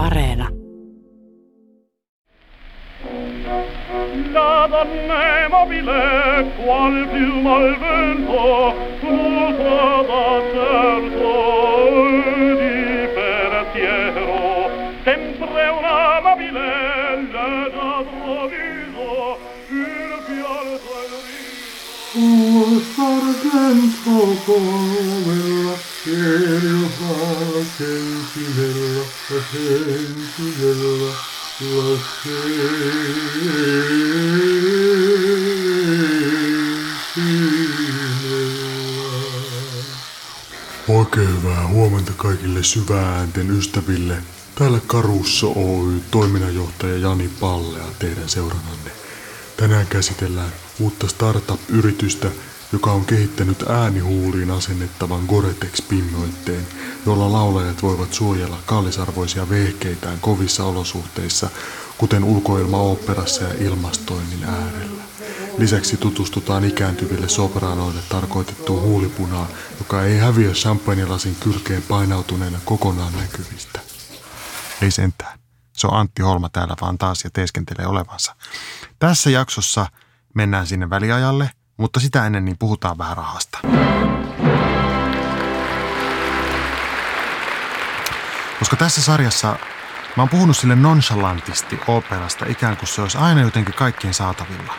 Areena. 0.00 0.48
La 4.32 4.66
donna 4.70 5.48
mobile, 5.50 6.52
qual 6.56 7.08
piuma 7.12 7.54
al 7.56 7.76
vento, 7.78 8.74
tutta 9.00 10.02
da 10.08 10.40
certo 10.54 11.30
di 12.60 13.08
pensiero, 13.14 14.40
sempre 15.04 15.68
una 15.68 16.20
mobile, 16.22 16.66
le 17.32 17.52
da 17.74 18.02
proviso, 18.08 19.38
il 19.68 20.12
fialco 20.26 20.90
al 21.00 21.12
riso. 21.28 21.88
Oh, 22.16 22.72
sargento 22.94 24.16
povera, 24.46 25.89
Oikein 40.88 41.28
hyvää 41.28 41.66
huomenta 41.68 42.12
kaikille 42.16 42.62
syväänten 42.62 43.50
ystäville. 43.50 44.22
Täällä 44.54 44.78
Karusso 44.86 45.52
Oy, 45.56 46.00
toiminnanjohtaja 46.10 46.96
Jani 46.96 47.30
Pallea 47.40 47.84
teidän 47.98 48.28
seurannanne. 48.28 48.90
Tänään 49.56 49.86
käsitellään 49.86 50.52
uutta 50.80 51.08
startup-yritystä, 51.08 52.30
joka 52.72 52.92
on 52.92 53.04
kehittänyt 53.04 53.64
äänihuuliin 53.68 54.50
asennettavan 54.50 55.24
Goretex-pinnoitteen, 55.28 56.66
jolla 57.06 57.32
laulajat 57.32 57.82
voivat 57.82 58.14
suojella 58.14 58.58
kallisarvoisia 58.66 59.48
vehkeitään 59.48 60.18
kovissa 60.20 60.64
olosuhteissa, 60.64 61.50
kuten 61.98 62.24
ulkoilmaoopperassa 62.24 63.44
ja 63.44 63.54
ilmastoinnin 63.64 64.44
äärellä. 64.44 65.02
Lisäksi 65.58 65.96
tutustutaan 65.96 66.64
ikääntyville 66.64 67.28
sopranoille 67.28 68.00
tarkoitettuun 68.08 68.82
huulipunaan, 68.82 69.48
joka 69.78 70.02
ei 70.02 70.18
häviä 70.18 70.50
champagnelasin 70.50 71.36
kylkeen 71.40 71.82
painautuneena 71.82 72.58
kokonaan 72.64 73.12
näkyvistä. 73.12 73.80
Ei 74.82 74.90
sentään. 74.90 75.38
Se 75.72 75.86
on 75.86 75.94
Antti 75.94 76.22
Holma 76.22 76.48
täällä 76.48 76.74
vaan 76.80 76.98
taas 76.98 77.24
ja 77.24 77.30
teeskentelee 77.32 77.86
olevansa. 77.86 78.36
Tässä 78.98 79.30
jaksossa 79.30 79.86
mennään 80.34 80.66
sinne 80.66 80.90
väliajalle– 80.90 81.50
mutta 81.80 82.00
sitä 82.00 82.26
ennen 82.26 82.44
niin 82.44 82.58
puhutaan 82.58 82.98
vähän 82.98 83.16
rahasta. 83.16 83.58
Koska 88.58 88.76
tässä 88.76 89.02
sarjassa 89.02 89.56
mä 90.16 90.22
oon 90.22 90.28
puhunut 90.28 90.56
sille 90.56 90.76
nonchalantisti 90.76 91.80
operasta 91.86 92.46
ikään 92.48 92.76
kuin 92.76 92.88
se 92.88 93.02
olisi 93.02 93.18
aina 93.18 93.40
jotenkin 93.40 93.74
kaikkien 93.74 94.14
saatavilla. 94.14 94.74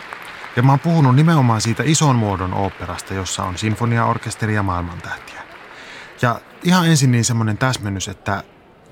Ja 0.56 0.62
mä 0.62 0.72
oon 0.72 0.80
puhunut 0.80 1.16
nimenomaan 1.16 1.60
siitä 1.60 1.82
ison 1.86 2.16
muodon 2.16 2.54
operasta, 2.54 3.14
jossa 3.14 3.44
on 3.44 3.58
sinfoniaorkesteri 3.58 4.54
ja 4.54 4.62
maailmantähtiä. 4.62 5.42
Ja 6.22 6.40
ihan 6.64 6.88
ensin 6.88 7.12
niin 7.12 7.24
semmoinen 7.24 7.58
täsmennys, 7.58 8.08
että 8.08 8.42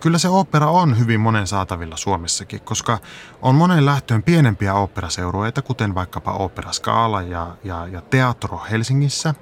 Kyllä 0.01 0.19
se 0.19 0.29
opera 0.29 0.71
on 0.71 0.99
hyvin 0.99 1.21
monen 1.21 1.47
saatavilla 1.47 1.97
Suomessakin, 1.97 2.61
koska 2.61 2.99
on 3.43 3.55
monen 3.55 3.87
lähtöön 3.87 4.23
pienempiä 4.23 4.75
operaseurueita, 4.75 5.63
kuten 5.63 5.95
vaikkapa 5.95 6.33
Opera 6.33 6.73
Scala 6.73 7.23
ja, 7.23 7.57
ja, 7.65 7.87
ja 7.87 8.01
Teatro 8.01 8.63
Helsingissä, 8.71 9.35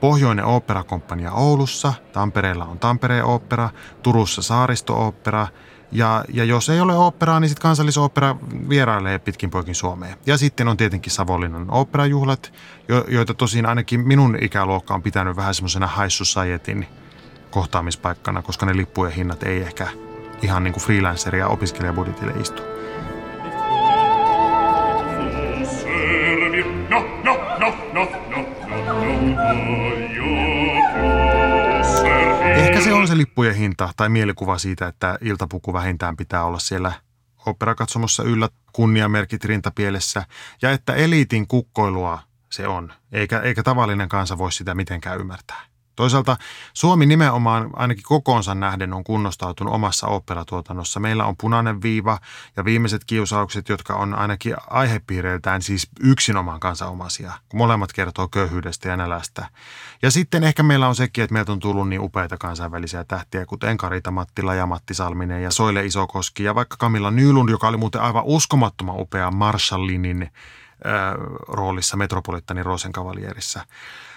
Pohjoinen 0.00 0.44
operakomppania 0.44 1.32
Oulussa, 1.32 1.92
Tampereella 2.12 2.64
on 2.64 2.78
Tampereen 2.78 3.24
opera, 3.24 3.70
Turussa 4.02 4.42
Saaristo-opera 4.42 5.48
ja, 5.92 6.24
ja 6.32 6.44
jos 6.44 6.68
ei 6.68 6.80
ole 6.80 6.96
operaa, 6.96 7.40
niin 7.40 7.48
sitten 7.48 7.62
kansallisopera 7.62 8.36
vierailee 8.68 9.18
pitkin 9.18 9.50
poikin 9.50 9.74
Suomeen. 9.74 10.16
Ja 10.26 10.36
sitten 10.36 10.68
on 10.68 10.76
tietenkin 10.76 11.12
Savonlinnan 11.12 11.70
operajuhlat, 11.70 12.52
jo, 12.88 13.04
joita 13.08 13.34
tosin 13.34 13.66
ainakin 13.66 14.08
minun 14.08 14.38
ikäluokka 14.40 14.94
on 14.94 15.02
pitänyt 15.02 15.36
vähän 15.36 15.54
semmoisena 15.54 15.86
high 15.86 16.08
societyn 16.08 16.86
kohtaamispaikkana, 17.50 18.42
koska 18.42 18.66
ne 18.66 18.76
lippujen 18.76 19.12
hinnat 19.12 19.42
ei 19.42 19.62
ehkä 19.62 19.88
ihan 20.42 20.64
niin 20.64 20.72
kuin 20.72 20.84
freelancer- 20.84 21.36
ja 21.36 21.48
opiskelijabudjetille 21.48 22.32
istu. 22.32 22.62
Ehkä 32.56 32.80
se 32.80 32.92
on 32.92 33.08
se 33.08 33.16
lippujen 33.16 33.54
hinta 33.54 33.90
tai 33.96 34.08
mielikuva 34.08 34.58
siitä, 34.58 34.86
että 34.86 35.18
iltapuku 35.20 35.72
vähintään 35.72 36.16
pitää 36.16 36.44
olla 36.44 36.58
siellä 36.58 36.92
operakatsomossa 37.46 38.22
yllä 38.22 38.48
kunniamerkit 38.72 39.44
rintapielessä 39.44 40.24
ja 40.62 40.70
että 40.70 40.94
eliitin 40.94 41.46
kukkoilua 41.46 42.18
se 42.50 42.68
on, 42.68 42.92
eikä, 43.12 43.40
eikä 43.40 43.62
tavallinen 43.62 44.08
kansa 44.08 44.38
voi 44.38 44.52
sitä 44.52 44.74
mitenkään 44.74 45.20
ymmärtää. 45.20 45.69
Toisaalta 46.00 46.36
Suomi 46.74 47.06
nimenomaan 47.06 47.70
ainakin 47.72 48.04
kokoonsa 48.04 48.54
nähden 48.54 48.92
on 48.92 49.04
kunnostautunut 49.04 49.74
omassa 49.74 50.06
operatuotannossa. 50.06 51.00
Meillä 51.00 51.24
on 51.24 51.36
punainen 51.36 51.82
viiva 51.82 52.18
ja 52.56 52.64
viimeiset 52.64 53.04
kiusaukset, 53.04 53.68
jotka 53.68 53.94
on 53.94 54.14
ainakin 54.14 54.56
aihepiireiltään 54.70 55.62
siis 55.62 55.88
yksinomaan 56.00 56.60
kansanomaisia, 56.60 57.32
molemmat 57.54 57.92
kertoo 57.92 58.28
köyhyydestä 58.28 58.88
ja 58.88 58.96
nälästä. 58.96 59.46
Ja 60.02 60.10
sitten 60.10 60.44
ehkä 60.44 60.62
meillä 60.62 60.88
on 60.88 60.94
sekin, 60.94 61.24
että 61.24 61.34
meiltä 61.34 61.52
on 61.52 61.60
tullut 61.60 61.88
niin 61.88 62.00
upeita 62.00 62.38
kansainvälisiä 62.38 63.04
tähtiä, 63.04 63.46
kuten 63.46 63.76
Karita 63.76 64.10
Mattila 64.10 64.54
ja 64.54 64.66
Matti 64.66 64.94
Salminen 64.94 65.42
ja 65.42 65.50
Soile 65.50 65.84
Isokoski 65.84 66.44
ja 66.44 66.54
vaikka 66.54 66.76
Kamilla 66.76 67.10
Nylund, 67.10 67.48
joka 67.48 67.68
oli 67.68 67.76
muuten 67.76 68.00
aivan 68.00 68.24
uskomattoman 68.26 69.00
upea 69.00 69.30
Marshallinin 69.30 70.22
äh, 70.22 70.30
roolissa 71.48 71.96
Metropolittanin 71.96 72.64
Rosenkavalierissa. 72.64 73.66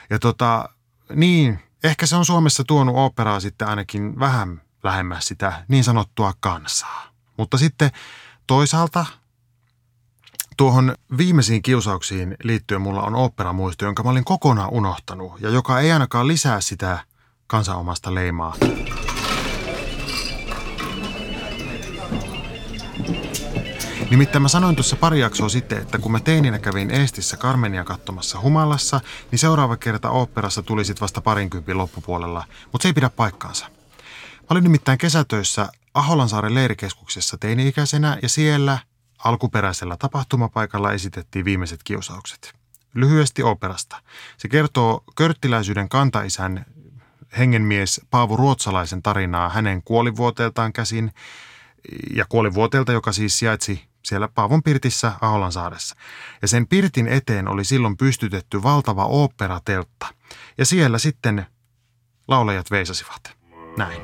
Ja 0.09 0.19
tota, 0.19 0.69
niin, 1.15 1.59
ehkä 1.83 2.05
se 2.05 2.15
on 2.15 2.25
Suomessa 2.25 2.63
tuonut 2.63 2.95
operaa 2.97 3.39
sitten 3.39 3.67
ainakin 3.67 4.19
vähän 4.19 4.61
lähemmäs 4.83 5.27
sitä 5.27 5.65
niin 5.67 5.83
sanottua 5.83 6.33
kansaa. 6.39 7.07
Mutta 7.37 7.57
sitten 7.57 7.91
toisaalta 8.47 9.05
tuohon 10.57 10.95
viimeisiin 11.17 11.61
kiusauksiin 11.61 12.37
liittyen 12.43 12.81
mulla 12.81 13.03
on 13.03 13.15
operamuisto, 13.15 13.85
jonka 13.85 14.03
mä 14.03 14.09
olin 14.09 14.25
kokonaan 14.25 14.69
unohtanut 14.71 15.41
ja 15.41 15.49
joka 15.49 15.79
ei 15.79 15.91
ainakaan 15.91 16.27
lisää 16.27 16.61
sitä 16.61 16.99
kansanomasta 17.47 18.15
leimaa. 18.15 18.55
Nimittäin 24.13 24.41
mä 24.41 24.47
sanoin 24.47 24.75
tuossa 24.75 24.95
pari 24.95 25.19
jaksoa 25.19 25.49
sitten, 25.49 25.77
että 25.77 25.97
kun 25.97 26.11
mä 26.11 26.19
teininä 26.19 26.59
kävin 26.59 26.91
Eestissä 26.91 27.37
Carmenia 27.37 27.83
katsomassa 27.83 28.41
Humalassa, 28.41 29.01
niin 29.31 29.39
seuraava 29.39 29.77
kerta 29.77 30.09
oopperassa 30.09 30.63
tuli 30.63 30.85
sit 30.85 31.01
vasta 31.01 31.21
parinkympin 31.21 31.77
loppupuolella, 31.77 32.45
mutta 32.71 32.83
se 32.83 32.89
ei 32.89 32.93
pidä 32.93 33.09
paikkaansa. 33.09 33.65
Mä 34.39 34.47
olin 34.49 34.63
nimittäin 34.63 34.97
kesätöissä 34.97 35.69
Aholansaaren 35.93 36.55
leirikeskuksessa 36.55 37.37
teini-ikäisenä 37.37 38.17
ja 38.21 38.29
siellä 38.29 38.79
alkuperäisellä 39.23 39.97
tapahtumapaikalla 39.97 40.91
esitettiin 40.91 41.45
viimeiset 41.45 41.83
kiusaukset. 41.83 42.53
Lyhyesti 42.93 43.43
operasta. 43.43 44.01
Se 44.37 44.47
kertoo 44.47 45.03
körttiläisyyden 45.15 45.89
kantaisän 45.89 46.65
hengenmies 47.37 48.01
Paavo 48.09 48.35
Ruotsalaisen 48.35 49.01
tarinaa 49.01 49.49
hänen 49.49 49.83
kuolivuoteeltaan 49.83 50.73
käsin 50.73 51.11
ja 52.15 52.25
kuolivuoteelta, 52.29 52.91
joka 52.91 53.11
siis 53.11 53.39
sijaitsi 53.39 53.92
siellä 54.03 54.27
Paavon 54.27 54.63
pirtissä 54.63 55.13
Aholansaaressa. 55.21 55.95
Ja 56.41 56.47
sen 56.47 56.67
pirtin 56.67 57.07
eteen 57.07 57.47
oli 57.47 57.63
silloin 57.63 57.97
pystytetty 57.97 58.63
valtava 58.63 59.05
oopperateltta. 59.05 60.07
Ja 60.57 60.65
siellä 60.65 60.97
sitten 60.97 61.45
laulajat 62.27 62.71
veisasivat. 62.71 63.37
Näin. 63.77 64.01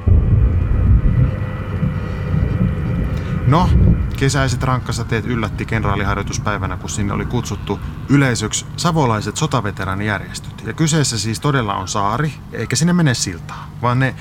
No, 3.47 3.69
kesäiset 4.17 4.63
rankkasateet 4.63 5.25
yllätti 5.25 5.65
kenraaliharjoituspäivänä, 5.65 6.77
kun 6.77 6.89
sinne 6.89 7.13
oli 7.13 7.25
kutsuttu 7.25 7.79
yleisöksi 8.09 8.65
savolaiset 8.77 9.37
sotaveteranijärjestöt. 9.37 10.63
Ja 10.65 10.73
kyseessä 10.73 11.19
siis 11.19 11.39
todella 11.39 11.75
on 11.75 11.87
saari, 11.87 12.33
eikä 12.51 12.75
sinne 12.75 12.93
mene 12.93 13.13
siltaa, 13.13 13.71
vaan 13.81 13.99
ne 13.99 14.15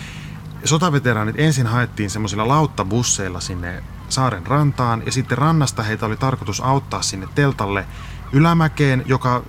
sotaveteraanit 0.64 1.36
ensin 1.38 1.66
haettiin 1.66 2.10
semmoisilla 2.10 2.48
lauttabusseilla 2.48 3.40
sinne 3.40 3.82
saaren 4.08 4.46
rantaan 4.46 5.02
ja 5.06 5.12
sitten 5.12 5.38
rannasta 5.38 5.82
heitä 5.82 6.06
oli 6.06 6.16
tarkoitus 6.16 6.60
auttaa 6.60 7.02
sinne 7.02 7.28
teltalle 7.34 7.86
ylämäkeen, 8.32 9.02
joka 9.06 9.42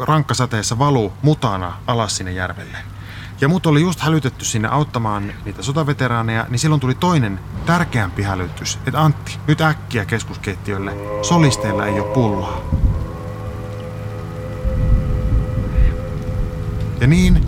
rankkasateessa 0.00 0.78
valuu 0.78 1.12
mutana 1.22 1.72
alas 1.86 2.16
sinne 2.16 2.32
järvelle. 2.32 2.78
Ja 3.40 3.48
mut 3.48 3.66
oli 3.66 3.80
just 3.80 4.00
hälytetty 4.00 4.44
sinne 4.44 4.68
auttamaan 4.68 5.32
niitä 5.44 5.62
sotaveteraaneja, 5.62 6.46
niin 6.48 6.58
silloin 6.58 6.80
tuli 6.80 6.94
toinen 6.94 7.40
tärkeämpi 7.66 8.22
hälytys, 8.22 8.78
että 8.86 9.02
Antti, 9.02 9.38
nyt 9.46 9.60
äkkiä 9.60 10.04
keskuskeittiölle, 10.04 10.92
solisteilla 11.22 11.86
ei 11.86 12.00
ole 12.00 12.14
pullaa. 12.14 12.60
Ja 17.00 17.06
niin, 17.06 17.46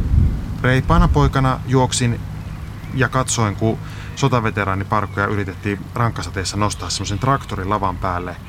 reipaana 0.63 1.09
poikana 1.09 1.61
juoksin 1.67 2.21
ja 2.95 3.09
katsoin, 3.09 3.57
kun 3.57 3.79
sotaveteraaniparkkoja 4.17 5.27
yritettiin 5.27 5.81
rankkasateessa 5.95 6.57
nostaa 6.57 6.91
semmoisen 6.91 7.19
traktorin 7.19 7.71
lavan 7.71 7.97
päälle– 7.97 8.37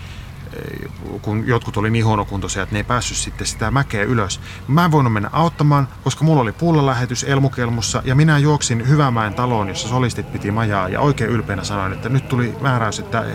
kun 1.22 1.48
jotkut 1.48 1.78
oli 1.78 1.90
niin 1.90 2.06
huonokuntoisia, 2.06 2.64
että 2.64 2.76
ne 2.76 2.80
ei 2.80 2.84
päässyt 2.84 3.18
sitten 3.18 3.48
sitä 3.48 3.72
mäkeä 3.72 4.04
ylös. 4.04 4.40
Mä 4.68 4.86
en 4.86 4.92
voinut 4.92 5.14
mennä 5.14 5.30
auttamaan, 5.34 5.88
koska 6.04 6.26
mulla 6.26 6.42
oli 6.42 6.52
pullalähetys 6.52 7.24
Elmukelmussa 7.24 8.02
ja 8.06 8.16
minä 8.16 8.38
juoksin 8.38 8.90
Hyvämäen 8.90 9.34
taloon, 9.34 9.70
jossa 9.70 9.88
solistit 9.88 10.32
piti 10.32 10.52
majaa 10.52 10.90
ja 10.90 11.00
oikein 11.00 11.30
ylpeänä 11.30 11.64
sanoin, 11.64 11.94
että 11.94 12.10
nyt 12.10 12.30
tuli 12.30 12.56
määräys, 12.62 13.00
että 13.00 13.26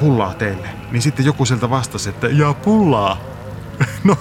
pullaa 0.00 0.34
teille. 0.34 0.68
Niin 0.90 1.02
sitten 1.02 1.26
joku 1.26 1.44
sieltä 1.44 1.70
vastasi, 1.70 2.08
että 2.10 2.26
ja 2.26 2.54
pullaa. 2.54 3.16
No, 4.04 4.16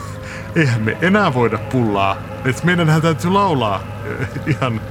eihän 0.56 0.82
me 0.82 0.98
enää 1.02 1.34
voida 1.34 1.58
pullaa. 1.58 2.18
Että 2.46 2.66
meidän 2.66 3.02
täytyy 3.02 3.32
laulaa 3.32 3.82
ihan, 4.48 4.82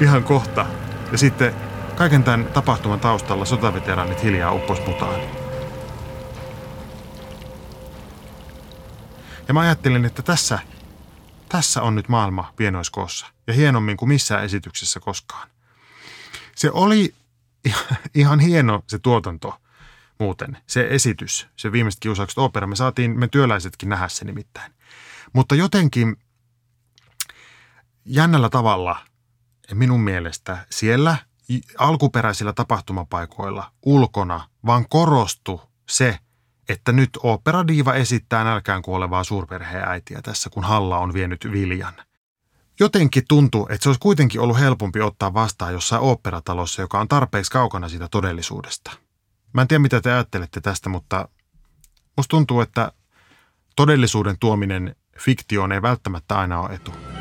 ihan 0.00 0.24
kohta. 0.24 0.66
Ja 1.12 1.18
sitten 1.18 1.54
kaiken 1.96 2.24
tämän 2.24 2.46
tapahtuman 2.46 3.00
taustalla 3.00 3.44
sotaveteraanit 3.44 4.22
hiljaa 4.22 4.52
uppos 4.52 4.86
mutaan. 4.86 5.20
Ja 9.48 9.54
mä 9.54 9.60
ajattelin, 9.60 10.04
että 10.04 10.22
tässä, 10.22 10.58
tässä 11.48 11.82
on 11.82 11.94
nyt 11.94 12.08
maailma 12.08 12.52
pienoiskoossa 12.56 13.26
ja 13.46 13.52
hienommin 13.52 13.96
kuin 13.96 14.08
missään 14.08 14.44
esityksessä 14.44 15.00
koskaan. 15.00 15.48
Se 16.56 16.70
oli 16.70 17.14
ihan 18.14 18.40
hieno 18.40 18.82
se 18.86 18.98
tuotanto 18.98 19.60
muuten, 20.18 20.56
se 20.66 20.86
esitys, 20.90 21.46
se 21.56 21.72
viimeiset 21.72 22.00
kiusaukset 22.00 22.38
opera. 22.38 22.66
Me 22.66 22.76
saatiin 22.76 23.18
me 23.18 23.28
työläisetkin 23.28 23.88
nähdä 23.88 24.08
se 24.08 24.24
nimittäin. 24.24 24.72
Mutta 25.32 25.54
jotenkin 25.54 26.16
jännällä 28.04 28.48
tavalla 28.48 29.06
minun 29.74 30.00
mielestä 30.00 30.66
siellä 30.70 31.16
alkuperäisillä 31.78 32.52
tapahtumapaikoilla 32.52 33.72
ulkona 33.82 34.48
vaan 34.66 34.88
korostu 34.88 35.60
se, 35.88 36.18
että 36.68 36.92
nyt 36.92 37.10
operadiiva 37.22 37.94
esittää 37.94 38.44
nälkään 38.44 38.82
kuolevaa 38.82 39.24
suurperheäitiä 39.24 40.22
tässä, 40.22 40.50
kun 40.50 40.64
Halla 40.64 40.98
on 40.98 41.14
vienyt 41.14 41.48
viljan. 41.52 41.94
Jotenkin 42.80 43.22
tuntuu, 43.28 43.66
että 43.70 43.82
se 43.82 43.88
olisi 43.88 44.00
kuitenkin 44.00 44.40
ollut 44.40 44.58
helpompi 44.58 45.00
ottaa 45.00 45.34
vastaan 45.34 45.72
jossain 45.72 46.02
oopperatalossa, 46.02 46.82
joka 46.82 47.00
on 47.00 47.08
tarpeeksi 47.08 47.50
kaukana 47.50 47.88
siitä 47.88 48.08
todellisuudesta. 48.10 48.90
Mä 49.52 49.62
en 49.62 49.68
tiedä, 49.68 49.82
mitä 49.82 50.00
te 50.00 50.12
ajattelette 50.12 50.60
tästä, 50.60 50.88
mutta 50.88 51.28
musta 52.16 52.30
tuntuu, 52.30 52.60
että 52.60 52.92
todellisuuden 53.76 54.38
tuominen 54.40 54.96
fiktioon 55.18 55.72
ei 55.72 55.82
välttämättä 55.82 56.38
aina 56.38 56.60
ole 56.60 56.74
etu. 56.74 57.15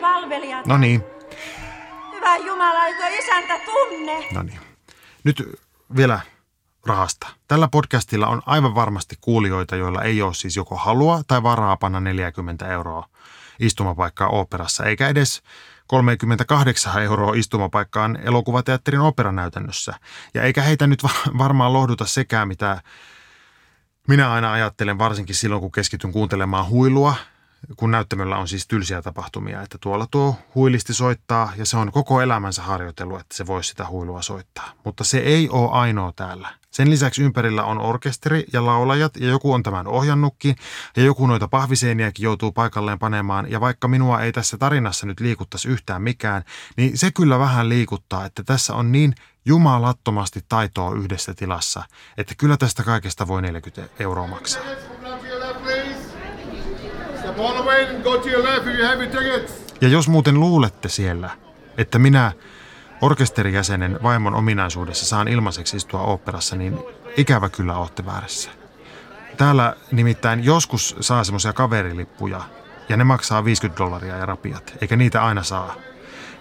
Palvelijat. 0.00 0.66
No 0.66 0.78
niin. 0.78 1.04
Hyvä 2.12 2.36
Jumala, 2.36 2.86
eikö 2.86 3.08
isäntä 3.08 3.60
tunne? 3.64 4.26
No 4.32 4.42
niin. 4.42 4.60
Nyt 5.24 5.58
vielä 5.96 6.20
rahasta. 6.86 7.28
Tällä 7.48 7.68
podcastilla 7.68 8.26
on 8.26 8.42
aivan 8.46 8.74
varmasti 8.74 9.16
kuulijoita, 9.20 9.76
joilla 9.76 10.02
ei 10.02 10.22
ole 10.22 10.34
siis 10.34 10.56
joko 10.56 10.76
halua 10.76 11.22
tai 11.26 11.42
varaa 11.42 11.76
panna 11.76 12.00
40 12.00 12.68
euroa 12.68 13.08
istumapaikkaa 13.60 14.28
operassa, 14.28 14.84
eikä 14.84 15.08
edes 15.08 15.42
38 15.90 17.02
euroa 17.02 17.34
istumapaikkaan 17.34 18.18
elokuvateatterin 18.22 19.00
operanäytännössä. 19.00 19.94
Ja 20.34 20.42
eikä 20.42 20.62
heitä 20.62 20.86
nyt 20.86 21.02
varmaan 21.38 21.72
lohduta 21.72 22.06
sekään, 22.06 22.48
mitä 22.48 22.82
minä 24.08 24.32
aina 24.32 24.52
ajattelen, 24.52 24.98
varsinkin 24.98 25.34
silloin 25.34 25.60
kun 25.60 25.72
keskityn 25.72 26.12
kuuntelemaan 26.12 26.68
huilua 26.68 27.14
kun 27.76 27.90
näyttämöllä 27.90 28.36
on 28.36 28.48
siis 28.48 28.66
tylsiä 28.66 29.02
tapahtumia, 29.02 29.62
että 29.62 29.78
tuolla 29.80 30.06
tuo 30.10 30.36
huilisti 30.54 30.94
soittaa 30.94 31.52
ja 31.56 31.66
se 31.66 31.76
on 31.76 31.92
koko 31.92 32.20
elämänsä 32.20 32.62
harjoitellut, 32.62 33.20
että 33.20 33.36
se 33.36 33.46
voisi 33.46 33.68
sitä 33.68 33.88
huilua 33.88 34.22
soittaa. 34.22 34.72
Mutta 34.84 35.04
se 35.04 35.18
ei 35.18 35.48
ole 35.48 35.70
ainoa 35.70 36.12
täällä. 36.16 36.48
Sen 36.70 36.90
lisäksi 36.90 37.22
ympärillä 37.22 37.64
on 37.64 37.78
orkesteri 37.78 38.44
ja 38.52 38.66
laulajat 38.66 39.16
ja 39.16 39.28
joku 39.28 39.52
on 39.52 39.62
tämän 39.62 39.86
ohjannutkin 39.86 40.56
ja 40.96 41.02
joku 41.02 41.26
noita 41.26 41.48
pahviseeniäkin 41.48 42.24
joutuu 42.24 42.52
paikalleen 42.52 42.98
panemaan 42.98 43.50
ja 43.50 43.60
vaikka 43.60 43.88
minua 43.88 44.20
ei 44.20 44.32
tässä 44.32 44.58
tarinassa 44.58 45.06
nyt 45.06 45.20
liikuttaisi 45.20 45.68
yhtään 45.68 46.02
mikään, 46.02 46.42
niin 46.76 46.98
se 46.98 47.10
kyllä 47.10 47.38
vähän 47.38 47.68
liikuttaa, 47.68 48.24
että 48.24 48.44
tässä 48.44 48.74
on 48.74 48.92
niin 48.92 49.14
jumalattomasti 49.44 50.40
taitoa 50.48 50.94
yhdessä 50.94 51.34
tilassa, 51.34 51.82
että 52.16 52.34
kyllä 52.38 52.56
tästä 52.56 52.82
kaikesta 52.82 53.28
voi 53.28 53.42
40 53.42 53.92
euroa 53.98 54.26
maksaa. 54.26 54.62
Ja 59.80 59.88
jos 59.88 60.08
muuten 60.08 60.40
luulette 60.40 60.88
siellä, 60.88 61.30
että 61.78 61.98
minä 61.98 62.32
orkesterijäsenen 63.00 63.98
vaimon 64.02 64.34
ominaisuudessa 64.34 65.06
saan 65.06 65.28
ilmaiseksi 65.28 65.76
istua 65.76 66.00
oopperassa, 66.00 66.56
niin 66.56 66.78
ikävä 67.16 67.48
kyllä 67.48 67.76
olette 67.76 68.06
väärässä. 68.06 68.50
Täällä 69.36 69.76
nimittäin 69.92 70.44
joskus 70.44 70.96
saa 71.00 71.24
semmoisia 71.24 71.52
kaverilippuja, 71.52 72.40
ja 72.88 72.96
ne 72.96 73.04
maksaa 73.04 73.44
50 73.44 73.84
dollaria 73.84 74.16
ja 74.16 74.26
rapiat, 74.26 74.72
eikä 74.80 74.96
niitä 74.96 75.24
aina 75.24 75.42
saa. 75.42 75.74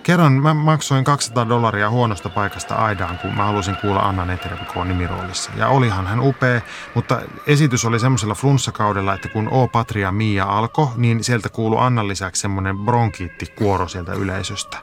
Kerran 0.04 0.34
mä 0.34 0.54
maksoin 0.54 1.04
200 1.04 1.50
dollaria 1.50 1.90
huonosta 1.90 2.30
paikasta 2.30 2.76
Aidaan, 2.76 3.18
kun 3.18 3.36
mä 3.36 3.46
halusin 3.46 3.76
kuulla 3.76 4.00
Anna 4.00 4.26
Netervikoon 4.26 4.88
nimiroolissa. 4.88 5.52
Ja 5.56 5.68
olihan 5.68 6.08
hän 6.08 6.20
upea, 6.20 6.62
mutta 6.96 7.22
esitys 7.48 7.86
oli 7.86 8.00
semmoisella 8.00 8.36
flunssakaudella, 8.36 9.14
että 9.14 9.30
kun 9.30 9.50
O 9.52 9.68
Patria 9.68 10.12
Mia 10.12 10.46
alkoi, 10.46 10.88
niin 10.96 11.24
sieltä 11.24 11.50
kuului 11.50 11.78
Annan 11.82 12.08
lisäksi 12.08 12.42
semmoinen 12.42 12.78
bronkiittikuoro 12.78 13.88
sieltä 13.88 14.14
yleisöstä. 14.14 14.78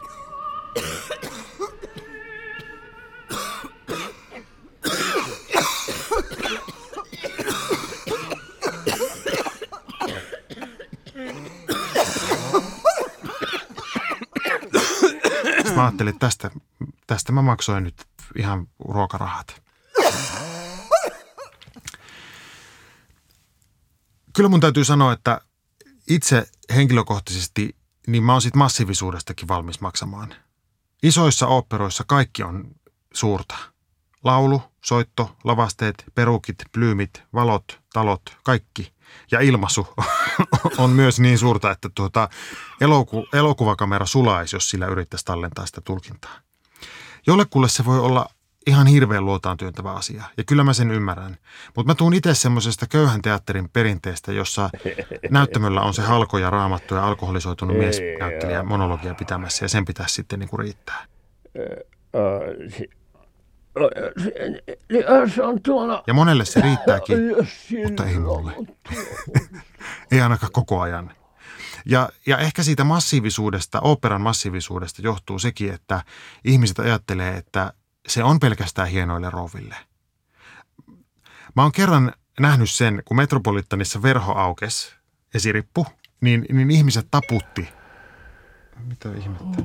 Mä 15.77 15.85
ajattelin, 15.85 16.11
että 16.11 16.27
tästä, 16.27 16.51
tästä 17.07 17.33
mä 17.33 17.43
maksoin 17.43 17.85
nyt 17.85 18.07
ihan 18.39 18.69
ruokarahat. 18.79 19.63
Kyllä 24.33 24.49
mun 24.49 24.61
täytyy 24.61 24.85
sanoa, 24.85 25.13
että 25.13 25.41
itse 26.09 26.47
henkilökohtaisesti, 26.75 27.77
niin 28.07 28.23
mä 28.23 28.33
oon 28.33 28.43
sit 28.43 28.57
massiivisuudestakin 28.57 29.49
valmis 29.49 29.81
maksamaan. 29.81 30.35
Isoissa 31.03 31.47
oopperoissa 31.47 32.05
kaikki 32.07 32.43
on 32.43 32.71
suurta. 33.15 33.57
Laulu, 34.25 34.63
soitto, 34.85 35.37
lavasteet, 35.45 36.05
perukit, 36.15 36.57
plyymit, 36.73 37.23
valot, 37.35 37.81
talot, 37.93 38.23
kaikki. 38.43 38.96
Ja 39.31 39.41
ilmaisu 39.41 39.89
on 40.79 40.91
myös 40.91 41.21
niin 41.21 41.39
suurta, 41.39 41.71
että 41.71 41.91
tuota, 41.95 42.29
eloku, 42.81 43.27
elokuvakamera 43.33 44.07
sulaisi, 44.07 44.57
jos 44.57 44.71
sillä 44.71 44.87
yrittäisi 44.87 45.25
tallentaa 45.25 45.67
sitä 45.67 45.81
tulkintaa. 45.81 46.39
Jollekulle 47.27 47.69
se 47.69 47.85
voi 47.85 48.01
olla 48.01 48.27
ihan 48.67 48.87
hirveän 48.87 49.25
luotaan 49.25 49.57
työntävä 49.57 49.93
asia, 49.93 50.23
ja 50.37 50.45
kyllä 50.45 50.65
mä 50.65 50.73
sen 50.73 50.91
ymmärrän. 50.91 51.37
Mutta 51.77 51.91
mä 51.91 51.95
tuun 51.95 52.15
itse 52.15 52.35
semmoisesta 52.35 52.87
köyhän 52.87 53.23
teatterin 53.23 53.69
perinteestä, 53.69 54.33
jossa 54.33 54.71
näyttämöllä 55.31 55.81
on 55.81 55.95
se 55.95 56.03
halko 56.03 56.39
ja 56.39 56.51
raamattu 56.51 56.95
ja 56.95 57.07
alkoholisoitunut 57.07 57.77
miesnäyttelijä 57.77 58.63
monologia 58.63 59.15
pitämässä, 59.15 59.65
ja 59.65 59.69
sen 59.69 59.85
pitäisi 59.85 60.15
sitten 60.15 60.39
niin 60.39 60.49
kuin 60.49 60.61
riittää. 60.61 61.07
Ja 66.07 66.15
monelle 66.15 66.45
se 66.45 66.61
riittääkin, 66.61 67.19
mutta 67.85 68.05
ei 68.07 68.19
mulle. 68.19 68.53
ei 70.13 70.21
ainakaan 70.21 70.53
koko 70.53 70.81
ajan. 70.81 71.13
Ja, 71.87 72.09
ja 72.27 72.39
ehkä 72.39 72.63
siitä 72.63 72.85
massiivisuudesta, 72.85 73.81
operan 73.81 74.21
massiivisuudesta 74.21 75.03
johtuu 75.03 75.39
sekin, 75.39 75.75
että 75.75 76.03
ihmiset 76.45 76.79
ajattelee, 76.79 77.37
että 77.37 77.73
se 78.09 78.25
on 78.25 78.41
pelkästään 78.41 78.89
hienoille 78.89 79.31
rouville. 79.31 79.77
Mä 81.57 81.63
oon 81.63 81.73
kerran 81.73 82.13
nähnyt 82.41 82.71
sen, 82.71 83.03
kun 83.05 83.17
Metropolitanissa 83.17 84.03
verho 84.03 84.33
aukes, 84.33 84.95
esirippu, 85.35 85.87
niin, 86.21 86.47
niin 86.53 86.71
ihmiset 86.71 87.07
taputti. 87.11 87.69
Mitä 88.85 89.09
ihmettä? 89.19 89.63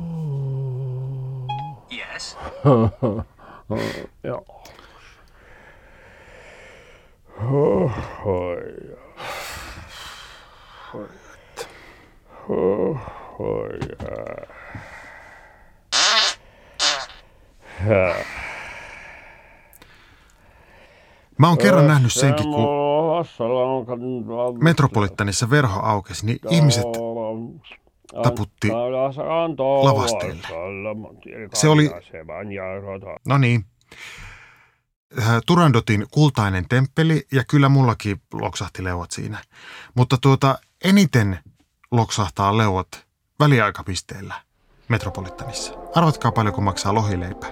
Yes. 1.92 2.38
Oi. 3.72 3.80
Äh. 17.90 18.26
Mä 21.38 21.48
oon 21.48 21.58
kerran 21.58 21.88
nähnyt 21.88 22.14
senkin, 22.14 22.46
kun 22.46 22.68
Metropolitanissa 24.64 25.50
verho 25.50 25.80
aukesi, 25.80 26.26
niin 26.26 26.40
ihmiset 26.50 26.86
taputti 28.24 28.68
lavasteelle. 29.84 30.48
Se 31.54 31.68
oli, 31.68 31.92
no 33.28 33.38
niin, 33.38 33.66
Äh, 35.20 35.42
Turandotin 35.46 36.06
kultainen 36.12 36.66
temppeli 36.70 37.28
ja 37.32 37.44
kyllä 37.44 37.70
mullakin 37.70 38.22
loksahti 38.34 38.84
leuat 38.84 39.12
siinä. 39.12 39.38
Mutta 39.94 40.18
tuota, 40.22 40.60
eniten 40.84 41.40
loksahtaa 41.92 42.58
leuat 42.58 42.88
väliaikapisteellä 43.40 44.34
Metropolitanissa. 44.88 45.74
Arvatkaa 45.96 46.32
paljonko 46.32 46.62
maksaa 46.62 46.94
lohileipä. 46.94 47.48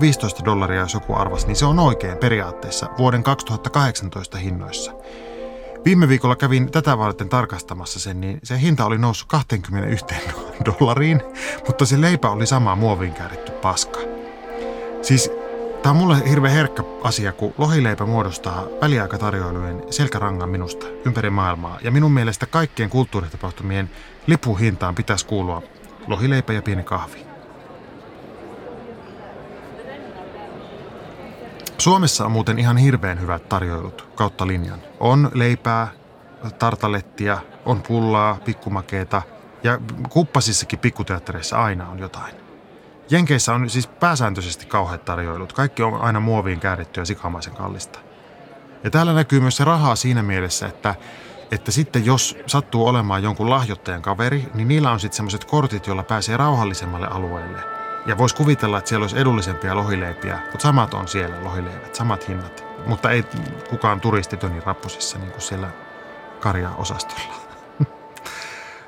15 0.00 0.44
dollaria, 0.44 0.80
jos 0.80 0.94
joku 0.94 1.14
arvas, 1.14 1.46
niin 1.46 1.56
se 1.56 1.66
on 1.66 1.78
oikein 1.78 2.18
periaatteessa 2.18 2.88
vuoden 2.98 3.22
2018 3.22 4.38
hinnoissa. 4.38 4.92
Viime 5.86 6.08
viikolla 6.08 6.36
kävin 6.36 6.70
tätä 6.70 6.98
varten 6.98 7.28
tarkastamassa 7.28 8.00
sen, 8.00 8.20
niin 8.20 8.40
se 8.42 8.60
hinta 8.60 8.84
oli 8.84 8.98
noussut 8.98 9.28
21 9.28 10.06
dollariin, 10.66 11.22
mutta 11.66 11.86
se 11.86 12.00
leipä 12.00 12.30
oli 12.30 12.46
sama 12.46 12.74
muoviin 12.74 13.12
kääritty 13.12 13.52
paska. 13.52 14.00
Siis 15.02 15.30
Tämä 15.82 15.90
on 15.90 15.96
mulle 15.96 16.28
hirveän 16.28 16.54
herkkä 16.54 16.82
asia, 17.02 17.32
kun 17.32 17.54
lohileipä 17.58 18.06
muodostaa 18.06 18.66
väliaikatarjoilujen 18.80 19.82
selkärangan 19.90 20.48
minusta 20.48 20.86
ympäri 21.04 21.30
maailmaa. 21.30 21.78
Ja 21.82 21.90
minun 21.90 22.12
mielestä 22.12 22.46
kaikkien 22.46 22.90
kulttuuritapahtumien 22.90 23.90
lipuhintaan 24.26 24.94
pitäisi 24.94 25.26
kuulua 25.26 25.62
lohileipä 26.06 26.52
ja 26.52 26.62
pieni 26.62 26.82
kahvi. 26.82 27.25
Suomessa 31.78 32.24
on 32.24 32.32
muuten 32.32 32.58
ihan 32.58 32.76
hirveän 32.76 33.20
hyvät 33.20 33.48
tarjoilut 33.48 34.08
kautta 34.14 34.46
linjan. 34.46 34.80
On 35.00 35.30
leipää, 35.34 35.88
tartalettia, 36.58 37.38
on 37.64 37.82
pullaa, 37.82 38.38
pikkumakeeta 38.44 39.22
ja 39.62 39.78
kuppasissakin 40.08 40.78
pikkuteattereissa 40.78 41.64
aina 41.64 41.88
on 41.88 41.98
jotain. 41.98 42.34
Jenkeissä 43.10 43.54
on 43.54 43.70
siis 43.70 43.86
pääsääntöisesti 43.86 44.66
kauheat 44.66 45.04
tarjoilut. 45.04 45.52
Kaikki 45.52 45.82
on 45.82 46.00
aina 46.00 46.20
muoviin 46.20 46.60
kääritty 46.60 47.00
ja 47.00 47.04
sikamaisen 47.04 47.54
kallista. 47.54 47.98
Ja 48.84 48.90
täällä 48.90 49.12
näkyy 49.12 49.40
myös 49.40 49.56
se 49.56 49.64
rahaa 49.64 49.96
siinä 49.96 50.22
mielessä, 50.22 50.66
että, 50.66 50.94
että 51.50 51.70
sitten 51.72 52.06
jos 52.06 52.36
sattuu 52.46 52.86
olemaan 52.86 53.22
jonkun 53.22 53.50
lahjoittajan 53.50 54.02
kaveri, 54.02 54.48
niin 54.54 54.68
niillä 54.68 54.90
on 54.90 55.00
sitten 55.00 55.16
semmoiset 55.16 55.44
kortit, 55.44 55.86
joilla 55.86 56.02
pääsee 56.02 56.36
rauhallisemmalle 56.36 57.06
alueelle. 57.06 57.75
Ja 58.06 58.18
voisi 58.18 58.36
kuvitella, 58.36 58.78
että 58.78 58.88
siellä 58.88 59.04
olisi 59.04 59.18
edullisempia 59.18 59.76
lohileipiä, 59.76 60.38
mutta 60.40 60.62
samat 60.62 60.94
on 60.94 61.08
siellä 61.08 61.44
lohileivät, 61.44 61.94
samat 61.94 62.28
hinnat. 62.28 62.64
Mutta 62.86 63.10
ei 63.10 63.24
kukaan 63.70 64.00
turistitöni 64.00 64.60
rappusissa 64.60 65.18
niin 65.18 65.30
kuin 65.30 65.42
siellä 65.42 65.70
karja-osastolla. 66.40 67.34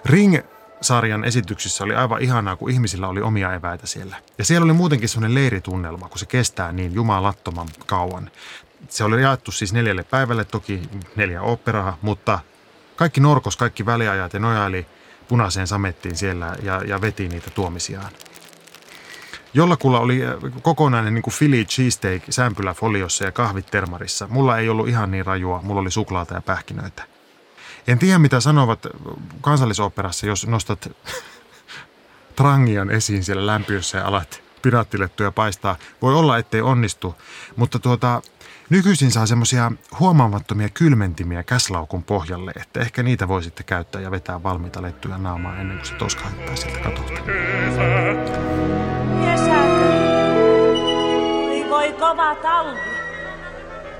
Ring 0.04 0.38
sarjan 0.80 1.24
esityksissä 1.24 1.84
oli 1.84 1.94
aivan 1.94 2.22
ihanaa, 2.22 2.56
kun 2.56 2.70
ihmisillä 2.70 3.08
oli 3.08 3.20
omia 3.20 3.54
eväitä 3.54 3.86
siellä. 3.86 4.16
Ja 4.38 4.44
siellä 4.44 4.64
oli 4.64 4.72
muutenkin 4.72 5.08
sellainen 5.08 5.34
leiritunnelma, 5.34 6.08
kun 6.08 6.18
se 6.18 6.26
kestää 6.26 6.72
niin 6.72 6.94
jumalattoman 6.94 7.68
kauan. 7.86 8.30
Se 8.88 9.04
oli 9.04 9.22
jaettu 9.22 9.52
siis 9.52 9.72
neljälle 9.72 10.02
päivälle, 10.02 10.44
toki 10.44 10.82
neljä 11.16 11.42
operaa, 11.42 11.98
mutta 12.02 12.38
kaikki 12.96 13.20
norkos, 13.20 13.56
kaikki 13.56 13.86
väliajat 13.86 14.32
ja 14.32 14.40
nojaili 14.40 14.86
punaiseen 15.28 15.66
samettiin 15.66 16.16
siellä 16.16 16.56
ja, 16.62 16.82
ja 16.86 17.00
veti 17.00 17.28
niitä 17.28 17.50
tuomisiaan. 17.50 18.12
Jollakulla 19.54 20.00
oli 20.00 20.26
äh, 20.26 20.32
kokonainen 20.62 21.14
niin 21.14 21.22
kuin 21.22 21.34
Philly 21.38 21.64
cheesesteak 21.64 22.22
sämpylä 22.30 22.74
foliossa 22.74 23.24
ja 23.24 23.32
kahvit 23.32 23.66
termarissa. 23.66 24.26
Mulla 24.30 24.58
ei 24.58 24.68
ollut 24.68 24.88
ihan 24.88 25.10
niin 25.10 25.26
rajua, 25.26 25.60
mulla 25.62 25.80
oli 25.80 25.90
suklaata 25.90 26.34
ja 26.34 26.40
pähkinöitä. 26.40 27.02
En 27.86 27.98
tiedä, 27.98 28.18
mitä 28.18 28.40
sanovat 28.40 28.86
kansallisoperassa, 29.40 30.26
jos 30.26 30.46
nostat 30.46 30.88
trangian 32.36 32.90
esiin 32.90 33.24
siellä 33.24 33.46
lämpiössä 33.46 33.98
ja 33.98 34.06
alat 34.06 34.42
piraattilettuja 34.62 35.32
paistaa. 35.32 35.76
Voi 36.02 36.14
olla, 36.14 36.38
ettei 36.38 36.60
onnistu, 36.60 37.14
mutta 37.56 37.78
tuota, 37.78 38.22
nykyisin 38.70 39.10
saa 39.10 39.26
semmoisia 39.26 39.72
huomaamattomia 40.00 40.68
kylmentimiä 40.68 41.42
käslaukun 41.42 42.04
pohjalle, 42.04 42.52
että 42.56 42.80
ehkä 42.80 43.02
niitä 43.02 43.28
voi 43.28 43.42
sitten 43.42 43.66
käyttää 43.66 44.00
ja 44.00 44.10
vetää 44.10 44.42
valmiita 44.42 44.82
lettuja 44.82 45.18
naamaa 45.18 45.56
ennen 45.56 45.76
kuin 45.76 45.86
se 45.86 45.94
toska 45.94 46.24
sieltä 46.54 46.78
katolta. 46.78 47.22
Kova 52.08 52.34
talvi. 52.34 52.80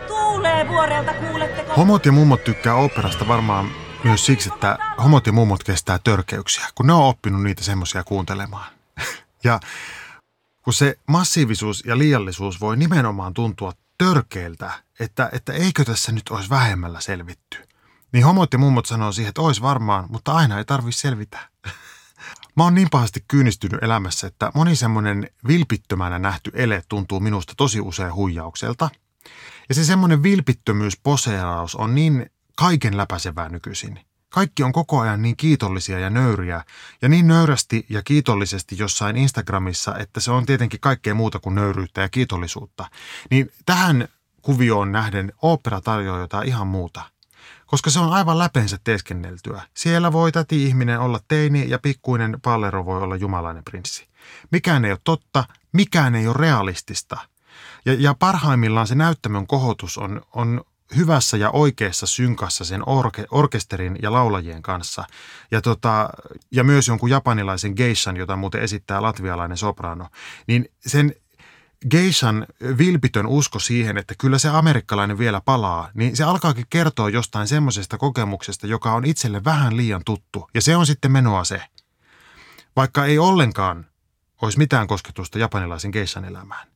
Tuulee 0.07 0.69
vuorelta, 0.69 1.15
kuuletteko? 1.15 1.75
Homot 1.75 2.07
ja 2.07 2.13
mummot 2.13 2.45
tykkää 2.45 2.75
operasta 2.75 3.29
varmaan 3.29 3.71
myös 4.05 4.27
siksi, 4.27 4.51
että 4.55 4.79
homot 5.03 5.27
ja 5.27 5.33
mummot 5.33 5.65
kestää 5.65 5.99
törkeyksiä, 6.05 6.69
kun 6.75 6.87
ne 6.87 6.93
on 6.93 7.05
oppinut 7.05 7.43
niitä 7.43 7.65
semmoisia 7.65 8.05
kuuntelemaan. 8.05 8.73
ja 9.45 9.61
kun 10.63 10.73
se 10.73 10.99
massiivisuus 11.07 11.83
ja 11.87 11.99
liiallisuus 11.99 12.61
voi 12.61 12.77
nimenomaan 12.77 13.35
tuntua 13.35 13.73
törkeältä, 13.99 14.71
että, 15.01 15.29
että 15.33 15.53
eikö 15.53 15.85
tässä 15.85 16.13
nyt 16.13 16.29
olisi 16.31 16.51
vähemmällä 16.51 17.01
selvitty. 17.01 17.59
Niin 18.13 18.25
homot 18.25 18.53
ja 18.53 18.59
mummot 18.59 18.87
sanoo 18.87 19.13
siihen, 19.13 19.29
että 19.29 19.43
olisi 19.43 19.63
varmaan, 19.63 20.07
mutta 20.09 20.33
aina 20.33 20.59
ei 20.59 20.65
tarvi 20.65 20.93
selvitä. 20.93 21.39
Mä 22.59 22.65
oon 22.65 22.75
niin 22.75 22.91
pahasti 22.91 23.25
kyynistynyt 23.29 23.83
elämässä, 23.83 24.27
että 24.27 24.53
moni 24.55 24.77
semmoinen 24.77 25.31
vilpittömänä 25.49 26.19
nähty 26.19 26.51
ele 26.55 26.83
tuntuu 26.89 27.21
minusta 27.21 27.53
tosi 27.57 27.81
usein 27.81 28.15
huijaukselta– 28.15 28.91
ja 29.69 29.75
se 29.75 29.85
semmoinen 29.85 30.23
vilpittömyys, 30.23 31.01
poseeraus 31.03 31.75
on 31.75 31.95
niin 31.95 32.31
kaiken 32.57 32.97
läpäisevää 32.97 33.49
nykyisin. 33.49 34.01
Kaikki 34.29 34.63
on 34.63 34.73
koko 34.73 35.01
ajan 35.01 35.23
niin 35.23 35.37
kiitollisia 35.37 35.99
ja 35.99 36.11
nöyriä 36.11 36.65
ja 37.03 37.09
niin 37.09 37.29
nöyrästi 37.29 37.87
ja 37.89 38.03
kiitollisesti 38.03 38.79
jossain 38.79 39.17
Instagramissa, 39.17 39.97
että 39.99 40.21
se 40.21 40.31
on 40.31 40.47
tietenkin 40.47 40.81
kaikkea 40.81 41.15
muuta 41.15 41.39
kuin 41.39 41.55
nöyryyttä 41.55 42.01
ja 42.01 42.09
kiitollisuutta. 42.09 42.91
Niin 43.31 43.51
tähän 43.67 44.09
kuvioon 44.43 44.93
nähden 44.93 45.33
opera 45.43 45.81
tarjoaa 45.81 46.21
jotain 46.21 46.49
ihan 46.49 46.67
muuta. 46.67 47.03
Koska 47.69 47.91
se 47.91 47.99
on 47.99 48.13
aivan 48.13 48.39
läpensä 48.39 48.79
teeskenneltyä. 48.85 49.63
Siellä 49.75 50.13
voi 50.13 50.33
täti 50.33 50.65
ihminen 50.65 51.01
olla 51.01 51.21
teini 51.29 51.71
ja 51.71 51.79
pikkuinen 51.79 52.39
pallero 52.43 52.85
voi 52.85 53.03
olla 53.03 53.17
jumalainen 53.17 53.65
prinssi. 53.65 54.09
Mikään 54.51 54.85
ei 54.85 54.93
ole 54.93 55.01
totta, 55.05 55.45
mikään 55.73 56.15
ei 56.15 56.27
ole 56.27 56.37
realistista– 56.39 57.19
ja, 57.85 57.95
ja 57.99 58.15
parhaimmillaan 58.19 58.87
se 58.87 58.95
näyttämön 58.95 59.47
kohotus 59.47 59.99
on, 59.99 60.23
on 60.35 60.65
hyvässä 60.97 61.37
ja 61.37 61.51
oikeassa 61.51 62.07
synkassa 62.07 62.65
sen 62.65 62.89
orke, 62.89 63.27
orkesterin 63.31 63.99
ja 64.03 64.13
laulajien 64.13 64.63
kanssa. 64.63 65.05
Ja, 65.51 65.61
tota, 65.61 66.11
ja 66.51 66.65
myös 66.65 66.89
jonkun 66.89 67.11
japanilaisen 67.11 67.73
geishan, 67.77 68.17
jota 68.17 68.37
muuten 68.37 68.63
esittää 68.63 69.03
latvialainen 69.03 69.57
soprano. 69.57 70.09
Niin 70.47 70.69
sen 70.87 71.15
geishan 71.91 72.47
vilpitön 72.79 73.27
usko 73.27 73.59
siihen, 73.59 73.99
että 73.99 74.15
kyllä 74.19 74.39
se 74.39 74.49
amerikkalainen 74.49 75.19
vielä 75.19 75.41
palaa, 75.41 75.91
niin 75.95 76.17
se 76.17 76.25
alkaakin 76.25 76.67
kertoa 76.71 77.09
jostain 77.09 77.49
semmoisesta 77.49 77.99
kokemuksesta, 77.99 78.67
joka 78.67 78.93
on 78.93 79.05
itselle 79.05 79.45
vähän 79.45 79.77
liian 79.77 80.03
tuttu. 80.05 80.49
Ja 80.55 80.61
se 80.61 80.77
on 80.77 80.87
sitten 80.87 81.13
menoa 81.13 81.45
se. 81.45 81.63
Vaikka 82.77 83.05
ei 83.05 83.19
ollenkaan 83.19 83.87
olisi 84.43 84.59
mitään 84.59 84.87
kosketusta 84.87 85.39
japanilaisen 85.39 85.91
geishan 85.91 86.25
elämään. 86.25 86.69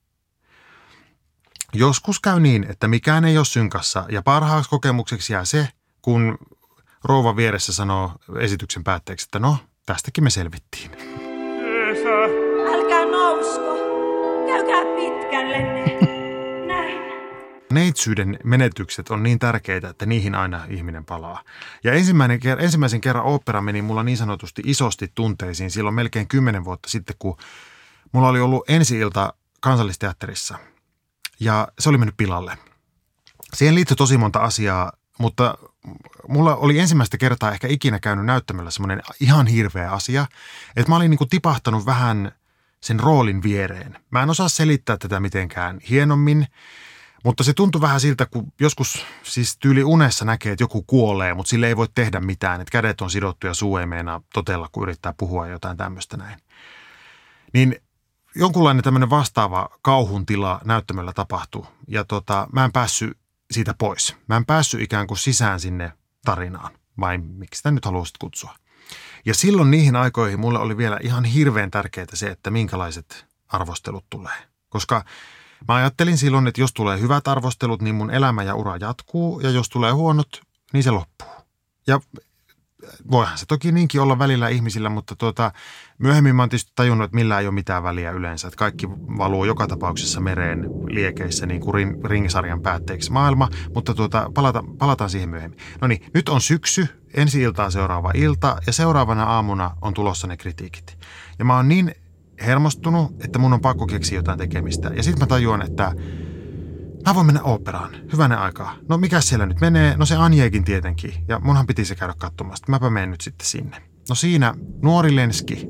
Joskus 1.75 2.21
käy 2.21 2.41
niin, 2.41 2.67
että 2.69 2.89
mikään 2.89 3.25
ei 3.25 3.37
ole 3.39 3.45
synkassa 3.45 4.05
ja 4.09 4.23
parhaaksi 4.23 4.71
kokemukseksi 4.71 5.33
jää 5.33 5.45
se, 5.45 5.69
kun 6.03 6.39
rouva 7.05 7.37
vieressä 7.37 7.73
sanoo 7.73 8.13
esityksen 8.39 8.85
päätteeksi, 8.85 9.27
että 9.27 9.39
no, 9.39 9.57
tästäkin 9.87 10.25
me 10.25 10.31
selvittiin. 10.31 10.91
Älkää 11.89 12.42
Neitsyyden 17.75 18.39
menetykset 18.45 19.11
on 19.11 19.23
niin 19.23 19.39
tärkeitä, 19.39 19.89
että 19.89 20.07
niihin 20.07 20.35
aina 20.35 20.65
ihminen 20.71 21.05
palaa. 21.05 21.43
Ja 21.85 21.93
ensimmäinen, 21.93 22.41
ensimmäisen 22.59 23.01
kerran 23.01 23.25
opera 23.25 23.61
meni 23.61 23.83
mulla 23.83 24.03
niin 24.03 24.17
sanotusti 24.17 24.63
isosti 24.65 25.13
tunteisiin 25.15 25.71
silloin 25.71 25.95
melkein 25.95 26.29
kymmenen 26.29 26.65
vuotta 26.65 26.89
sitten, 26.89 27.17
kun 27.19 27.37
mulla 28.13 28.29
oli 28.29 28.41
ollut 28.41 28.71
ensi 28.71 28.99
ilta 28.99 29.35
kansallisteatterissa– 29.61 30.59
ja 31.43 31.69
se 31.79 31.89
oli 31.89 31.99
mennyt 31.99 32.17
pilalle. 32.17 32.59
Siihen 33.55 33.75
liittyy 33.75 33.97
tosi 33.97 34.19
monta 34.19 34.39
asiaa, 34.39 34.93
mutta 35.19 35.59
mulla 36.29 36.57
oli 36.57 36.79
ensimmäistä 36.79 37.19
kertaa 37.19 37.53
ehkä 37.53 37.69
ikinä 37.69 37.99
käynyt 37.99 38.25
näyttämällä 38.25 38.71
semmoinen 38.71 39.03
ihan 39.21 39.47
hirveä 39.47 39.91
asia, 39.91 40.27
että 40.77 40.91
mä 40.91 40.97
olin 40.97 41.11
niin 41.11 41.19
kuin 41.19 41.31
tipahtanut 41.31 41.87
vähän 41.87 42.33
sen 42.81 43.01
roolin 43.01 43.43
viereen. 43.43 43.99
Mä 44.11 44.23
en 44.23 44.31
osaa 44.31 44.49
selittää 44.49 44.97
tätä 44.97 45.21
mitenkään 45.21 45.81
hienommin, 45.91 46.47
mutta 47.23 47.45
se 47.45 47.53
tuntui 47.53 47.81
vähän 47.81 48.01
siltä, 48.01 48.27
kun 48.27 48.53
joskus 48.61 49.07
siis 49.23 49.59
tyyli 49.59 49.85
unessa 49.85 50.25
näkee, 50.25 50.53
että 50.53 50.63
joku 50.63 50.83
kuolee, 50.83 51.35
mutta 51.35 51.51
sille 51.51 51.67
ei 51.67 51.77
voi 51.77 51.89
tehdä 51.95 52.21
mitään, 52.21 52.61
että 52.61 52.73
kädet 52.73 53.01
on 53.01 53.11
sidottu 53.11 53.47
ja 53.47 53.55
suu 53.55 53.77
ei 53.77 53.87
meinaa 53.87 54.21
totella, 54.33 54.69
kun 54.73 54.83
yrittää 54.83 55.15
puhua 55.17 55.47
jotain 55.47 55.77
tämmöistä 55.77 56.17
näin. 56.17 56.39
Niin 57.55 57.77
jonkunlainen 58.35 58.85
tämmöinen 58.85 59.11
vastaava 59.11 59.69
kauhun 59.83 60.27
tila 60.27 60.61
näyttämöllä 60.65 61.13
tapahtui 61.13 61.67
ja 61.89 62.05
tota, 62.05 62.49
mä 62.53 62.65
en 62.65 62.73
päässyt 62.73 63.19
siitä 63.51 63.75
pois. 63.75 64.17
Mä 64.29 64.37
en 64.37 64.47
päässyt 64.47 64.81
ikään 64.81 65.07
kuin 65.07 65.19
sisään 65.19 65.61
sinne 65.61 65.93
tarinaan, 66.25 66.73
vai 67.01 67.19
miksi 67.19 67.59
sitä 67.59 67.71
nyt 67.71 67.85
haluaisit 67.85 68.19
kutsua. 68.19 68.55
Ja 69.25 69.35
silloin 69.35 69.71
niihin 69.71 69.97
aikoihin 69.97 70.41
mulle 70.41 70.59
oli 70.59 70.77
vielä 70.77 70.99
ihan 71.03 71.25
hirveän 71.25 71.71
tärkeää 71.71 72.07
se, 72.15 72.27
että 72.27 72.51
minkälaiset 72.51 73.27
arvostelut 73.49 74.05
tulee. 74.11 74.37
Koska 74.69 75.05
mä 75.69 75.75
ajattelin 75.75 76.19
silloin, 76.19 76.47
että 76.47 76.61
jos 76.61 76.73
tulee 76.73 77.01
hyvät 77.01 77.29
arvostelut, 77.29 77.83
niin 77.83 77.95
mun 77.95 78.11
elämä 78.11 78.43
ja 78.43 78.55
ura 78.55 78.77
jatkuu, 78.77 79.41
ja 79.41 79.51
jos 79.51 79.69
tulee 79.69 79.93
huonot, 79.93 80.41
niin 80.73 80.83
se 80.83 80.91
loppuu. 80.91 81.29
Ja 81.87 82.01
voihan 83.11 83.39
se 83.39 83.47
toki 83.47 83.73
niinkin 83.73 84.01
olla 84.01 84.19
välillä 84.19 84.49
ihmisillä, 84.49 84.89
mutta 84.89 85.17
tuota, 85.17 85.53
myöhemmin 85.99 86.37
mä 86.37 86.43
oon 86.43 86.49
tietysti 86.49 86.73
tajunnut, 86.75 87.05
että 87.05 87.15
millään 87.15 87.41
ei 87.41 87.47
ole 87.47 87.55
mitään 87.55 87.83
väliä 87.83 88.11
yleensä. 88.11 88.49
Että 88.49 88.59
kaikki 88.59 88.89
valuu 88.91 89.45
joka 89.45 89.67
tapauksessa 89.67 90.21
mereen 90.21 90.67
liekeissä 90.89 91.47
niin 91.47 91.61
kuin 91.61 91.75
ring, 91.75 92.05
ringsarjan 92.05 92.63
päätteeksi 92.63 93.13
maailma, 93.13 93.49
mutta 93.75 93.95
tuota, 93.95 94.31
palata, 94.35 94.65
palataan 94.79 95.11
siihen 95.11 95.29
myöhemmin. 95.29 95.59
No 95.81 95.89
niin, 95.89 96.05
nyt 96.15 96.29
on 96.29 96.41
syksy, 96.41 96.89
ensi 97.15 97.43
iltaa 97.43 97.71
seuraava 97.71 98.11
ilta 98.15 98.57
ja 98.67 98.73
seuraavana 98.73 99.25
aamuna 99.25 99.71
on 99.81 99.95
tulossa 99.95 100.27
ne 100.27 100.37
kritiikit. 100.37 100.99
Ja 101.39 101.45
mä 101.45 101.57
oon 101.57 101.69
niin 101.69 101.95
hermostunut, 102.43 103.25
että 103.25 103.39
mun 103.39 103.53
on 103.53 103.61
pakko 103.61 103.87
keksiä 103.87 104.19
jotain 104.19 104.39
tekemistä. 104.39 104.91
Ja 104.97 105.03
sitten 105.03 105.23
mä 105.23 105.27
tajuan, 105.27 105.63
että 105.63 105.93
Mä 107.07 107.15
voin 107.15 107.27
mennä 107.27 107.43
operaan. 107.43 107.91
Hyvänen 108.13 108.39
aikaa. 108.39 108.75
No 108.89 108.99
mikä 108.99 109.21
siellä 109.21 109.47
nyt 109.47 109.61
menee? 109.61 109.97
No 109.97 110.07
se 110.07 110.17
Anjeekin 110.17 110.65
tietenkin. 110.65 111.15
Ja 111.29 111.39
munhan 111.39 111.67
piti 111.67 111.85
se 111.85 111.95
käydä 111.95 112.15
katsomassa. 112.19 112.65
Mäpä 112.69 112.91
menen 112.91 113.11
nyt 113.11 113.21
sitten 113.21 113.47
sinne. 113.47 113.77
No 114.09 114.15
siinä 114.15 114.55
nuori 114.83 115.17
Lenski. 115.17 115.67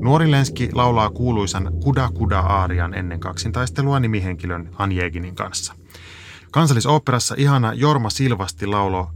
Nuori 0.00 0.30
Lenski 0.30 0.68
laulaa 0.72 1.10
kuuluisan 1.10 1.70
Kuda 1.82 2.10
Kuda 2.14 2.38
Aarian 2.40 2.94
ennen 2.94 3.20
kaksintaistelua 3.20 4.00
nimihenkilön 4.00 4.70
Anjeeginin 4.78 5.34
kanssa. 5.34 5.74
Kansallisoopperassa 6.50 7.34
ihana 7.38 7.72
Jorma 7.72 8.10
Silvasti 8.10 8.66
laulo 8.66 9.10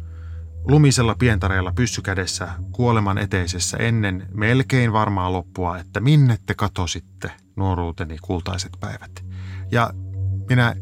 lumisella 0.65 1.15
pientareella 1.15 1.73
pyssykädessä 1.73 2.49
kuoleman 2.73 3.19
eteisessä 3.19 3.77
ennen 3.77 4.29
melkein 4.35 4.93
varmaa 4.93 5.33
loppua, 5.33 5.79
että 5.79 6.01
minne 6.01 6.39
te 6.47 6.55
katositte 6.55 7.31
nuoruuteni 7.57 8.17
kultaiset 8.23 8.73
päivät. 8.81 9.25
Ja 9.71 9.91
minä 10.49 10.75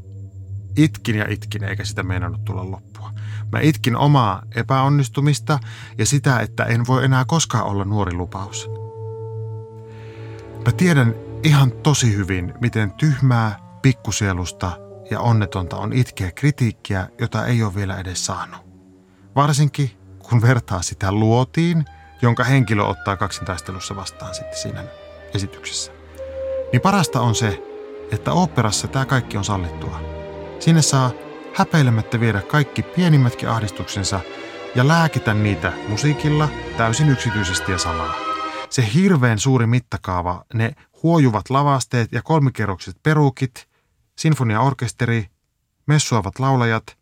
itkin 0.76 1.16
ja 1.16 1.26
itkin, 1.28 1.64
eikä 1.64 1.84
sitä 1.84 2.02
meinannut 2.02 2.44
tulla 2.44 2.70
loppua. 2.70 3.12
Mä 3.52 3.60
itkin 3.60 3.96
omaa 3.96 4.42
epäonnistumista 4.54 5.58
ja 5.98 6.06
sitä, 6.06 6.40
että 6.40 6.64
en 6.64 6.86
voi 6.86 7.04
enää 7.04 7.24
koskaan 7.24 7.64
olla 7.64 7.84
nuori 7.84 8.14
lupaus. 8.14 8.70
Mä 10.64 10.72
tiedän 10.72 11.14
ihan 11.42 11.72
tosi 11.72 12.16
hyvin, 12.16 12.54
miten 12.60 12.90
tyhmää, 12.92 13.58
pikkusielusta 13.82 14.78
ja 15.10 15.20
onnetonta 15.20 15.76
on 15.76 15.92
itkeä 15.92 16.32
kritiikkiä, 16.32 17.08
jota 17.20 17.46
ei 17.46 17.62
ole 17.62 17.74
vielä 17.74 17.96
edes 17.96 18.26
saanut. 18.26 18.65
Varsinkin, 19.36 19.90
kun 20.18 20.42
vertaa 20.42 20.82
sitä 20.82 21.12
luotiin, 21.12 21.84
jonka 22.22 22.44
henkilö 22.44 22.82
ottaa 22.82 23.16
kaksintaistelussa 23.16 23.96
vastaan 23.96 24.34
sitten 24.34 24.58
siinä 24.58 24.84
esityksessä. 25.34 25.92
Niin 26.72 26.80
parasta 26.82 27.20
on 27.20 27.34
se, 27.34 27.62
että 28.10 28.32
oopperassa 28.32 28.88
tämä 28.88 29.04
kaikki 29.04 29.36
on 29.36 29.44
sallittua. 29.44 30.00
Sinne 30.60 30.82
saa 30.82 31.10
häpeilemättä 31.54 32.20
viedä 32.20 32.40
kaikki 32.40 32.82
pienimmätkin 32.82 33.48
ahdistuksensa 33.48 34.20
ja 34.74 34.88
lääkitä 34.88 35.34
niitä 35.34 35.72
musiikilla 35.88 36.48
täysin 36.76 37.08
yksityisesti 37.08 37.72
ja 37.72 37.78
salaa. 37.78 38.14
Se 38.70 38.88
hirveän 38.94 39.38
suuri 39.38 39.66
mittakaava, 39.66 40.44
ne 40.54 40.72
huojuvat 41.02 41.50
lavasteet 41.50 42.12
ja 42.12 42.22
kolmikerrokset 42.22 42.96
perukit, 43.02 43.68
sinfoniaorkesteri, 44.18 45.26
messuavat 45.86 46.38
laulajat, 46.38 46.98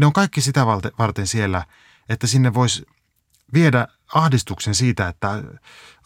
ne 0.00 0.06
on 0.06 0.12
kaikki 0.12 0.40
sitä 0.40 0.66
varten 0.98 1.26
siellä, 1.26 1.64
että 2.08 2.26
sinne 2.26 2.54
voisi 2.54 2.86
viedä 3.54 3.88
ahdistuksen 4.14 4.74
siitä, 4.74 5.08
että 5.08 5.42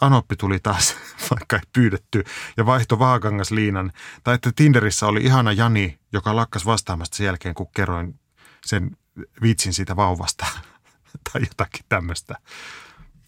Anoppi 0.00 0.36
tuli 0.36 0.60
taas, 0.60 0.96
vaikka 1.30 1.56
ei 1.56 1.62
pyydetty, 1.72 2.24
ja 2.56 2.66
vaihto 2.66 2.98
Vaakangas 2.98 3.50
liinan. 3.50 3.92
Tai 4.24 4.34
että 4.34 4.52
Tinderissä 4.56 5.06
oli 5.06 5.20
ihana 5.20 5.52
Jani, 5.52 5.98
joka 6.12 6.36
lakkas 6.36 6.66
vastaamasta 6.66 7.16
sen 7.16 7.26
jälkeen, 7.26 7.54
kun 7.54 7.70
kerroin 7.76 8.20
sen 8.66 8.96
vitsin 9.42 9.74
siitä 9.74 9.96
vauvasta. 9.96 10.46
tai 11.32 11.42
jotakin 11.42 11.84
tämmöistä. 11.88 12.34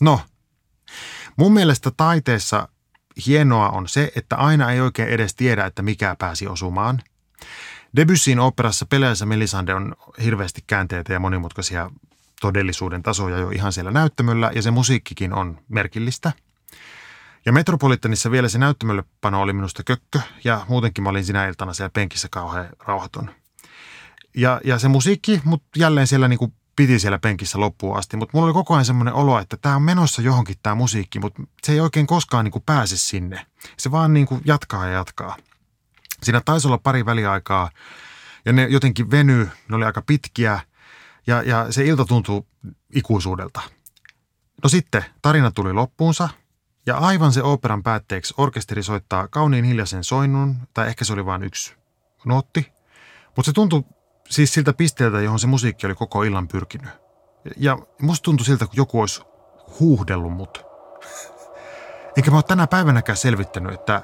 No, 0.01 0.21
mun 1.37 1.53
mielestä 1.53 1.91
taiteessa 1.97 2.69
hienoa 3.27 3.69
on 3.69 3.89
se, 3.89 4.13
että 4.17 4.37
aina 4.37 4.73
ei 4.73 4.81
oikein 4.81 5.09
edes 5.09 5.35
tiedä, 5.35 5.67
että 5.67 5.83
mikä 5.83 6.17
pääsi 6.19 6.47
osumaan. 6.47 7.03
Debussyin 7.97 8.39
operassa 8.41 8.87
Peleässä 8.87 9.27
Melisande 9.27 9.75
on 9.75 9.95
hirveästi 10.25 10.65
käänteitä 10.67 11.13
ja 11.13 11.21
monimutkaisia 11.21 11.91
todellisuuden 12.41 13.03
tasoja 13.03 13.39
jo 13.39 13.51
ihan 13.51 13.73
siellä 13.73 13.91
näyttämöllä 13.91 14.51
ja 14.55 14.63
se 14.63 14.71
musiikkikin 14.71 15.33
on 15.33 15.59
merkillistä. 15.69 16.33
Ja 17.47 17.53
Metropolitanissa 17.53 18.31
vielä 18.31 18.49
se 18.49 18.59
näyttämöllepano 18.59 19.43
oli 19.43 19.53
minusta 19.53 19.83
kökkö 19.85 20.21
ja 20.45 20.67
muutenkin 20.69 21.05
mä 21.05 21.11
olin 21.11 21.25
sinä 21.25 21.47
iltana 21.47 21.75
siellä 21.75 21.91
penkissä 21.91 22.29
kauhean 22.31 22.69
rauhaton. 22.79 23.31
Ja, 24.37 24.61
ja 24.65 24.79
se 24.79 24.89
musiikki, 24.89 25.41
mutta 25.45 25.67
jälleen 25.77 26.07
siellä 26.07 26.29
niin 26.29 26.39
kuin 26.39 26.53
piti 26.77 26.99
siellä 26.99 27.19
penkissä 27.19 27.61
loppuun 27.61 27.97
asti, 27.97 28.17
mutta 28.17 28.31
mulla 28.37 28.47
oli 28.47 28.55
koko 28.55 28.75
ajan 28.75 28.85
semmoinen 28.85 29.15
olo, 29.15 29.39
että 29.39 29.57
tämä 29.57 29.77
on 29.77 29.83
menossa 29.83 30.23
johonkin 30.23 30.57
tämä 30.63 30.75
musiikki, 30.75 31.21
mutta 31.21 31.43
se 31.63 31.73
ei 31.73 31.81
oikein 31.81 32.07
koskaan 32.07 32.45
niin 32.45 32.53
kuin 32.53 32.63
pääse 32.67 32.97
sinne. 32.97 33.47
Se 33.77 33.91
vaan 33.91 34.15
niin 34.15 34.27
kuin 34.27 34.41
jatkaa 34.45 34.87
ja 34.87 34.93
jatkaa. 34.93 35.37
Siinä 36.23 36.41
taisi 36.45 36.69
olla 36.69 36.79
pari 36.79 37.07
väliaikaa 37.07 37.71
ja 38.45 38.53
ne 38.53 38.67
jotenkin 38.71 39.11
veny, 39.11 39.51
ne 39.69 39.77
oli 39.77 39.85
aika 39.85 40.03
pitkiä– 40.03 40.61
ja, 41.27 41.43
ja 41.43 41.73
se 41.73 41.85
ilta 41.85 42.05
tuntuu 42.05 42.47
ikuisuudelta. 42.95 43.61
No 44.63 44.69
sitten 44.69 45.05
tarina 45.23 45.51
tuli 45.51 45.73
loppuunsa 45.73 46.29
ja 46.87 46.97
aivan 46.97 47.33
se 47.33 47.43
operan 47.43 47.83
päätteeksi 47.83 48.35
orkesteri 48.37 48.83
soittaa 48.83 49.29
kauniin 49.29 49.65
hiljaisen 49.65 50.05
soinnun, 50.05 50.57
tai 50.75 50.89
ehkä 50.89 51.05
se 51.05 51.13
oli 51.13 51.27
vain 51.27 51.43
yksi 51.43 51.75
nootti. 52.25 52.73
Mutta 53.27 53.43
se 53.47 53.53
tuntui 53.53 53.85
siis 54.29 54.55
siltä 54.55 54.73
pisteeltä, 54.73 55.21
johon 55.21 55.39
se 55.39 55.47
musiikki 55.47 55.87
oli 55.87 55.95
koko 55.95 56.23
illan 56.23 56.49
pyrkinyt. 56.49 56.91
Ja 57.57 57.79
musta 58.01 58.25
tuntui 58.25 58.47
siltä, 58.47 58.67
kun 58.67 58.77
joku 58.77 59.01
olisi 59.01 59.23
huuhdellut 59.81 60.33
mut. 60.33 60.65
Enkä 62.17 62.31
mä 62.31 62.37
ole 62.37 62.43
tänä 62.43 62.67
päivänäkään 62.67 63.17
selvittänyt, 63.17 63.75
että 63.75 64.03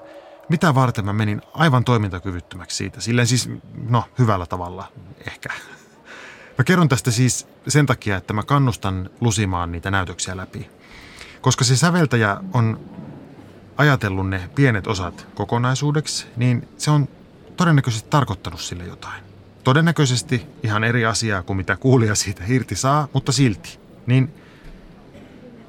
mitä 0.48 0.74
varten 0.74 1.04
mä 1.04 1.12
menin 1.12 1.42
aivan 1.54 1.84
toimintakyvyttömäksi 1.84 2.76
siitä. 2.76 3.00
Silleen 3.00 3.26
siis, 3.26 3.50
no, 3.88 4.04
hyvällä 4.18 4.46
tavalla 4.46 4.92
ehkä. 5.26 5.48
Mä 6.58 6.64
kerron 6.64 6.88
tästä 6.88 7.10
siis 7.10 7.46
sen 7.68 7.86
takia, 7.86 8.16
että 8.16 8.32
mä 8.32 8.42
kannustan 8.42 9.10
lusimaan 9.20 9.72
niitä 9.72 9.90
näytöksiä 9.90 10.36
läpi. 10.36 10.70
Koska 11.40 11.64
se 11.64 11.76
säveltäjä 11.76 12.36
on 12.52 12.80
ajatellut 13.76 14.28
ne 14.28 14.50
pienet 14.54 14.86
osat 14.86 15.26
kokonaisuudeksi, 15.34 16.26
niin 16.36 16.68
se 16.78 16.90
on 16.90 17.08
todennäköisesti 17.56 18.10
tarkoittanut 18.10 18.60
sille 18.60 18.84
jotain. 18.84 19.22
Todennäköisesti 19.64 20.46
ihan 20.62 20.84
eri 20.84 21.04
asiaa 21.06 21.42
kuin 21.42 21.56
mitä 21.56 21.76
kuulija 21.76 22.14
siitä 22.14 22.44
irti 22.48 22.76
saa, 22.76 23.08
mutta 23.12 23.32
silti. 23.32 23.80
Niin 24.06 24.34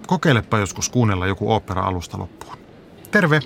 kokeilepa 0.07 0.57
joskus 0.57 0.89
kuunnella 0.89 1.27
joku 1.27 1.51
opera 1.51 1.81
alusta 1.81 2.19
loppuun. 2.19 2.57
Terve! 3.11 3.39